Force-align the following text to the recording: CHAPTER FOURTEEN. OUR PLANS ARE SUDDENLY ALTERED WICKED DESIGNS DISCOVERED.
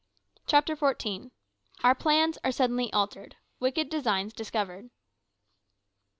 CHAPTER 0.47 0.75
FOURTEEN. 0.75 1.29
OUR 1.83 1.93
PLANS 1.93 2.39
ARE 2.43 2.51
SUDDENLY 2.51 2.91
ALTERED 2.91 3.35
WICKED 3.59 3.91
DESIGNS 3.91 4.33
DISCOVERED. 4.33 4.89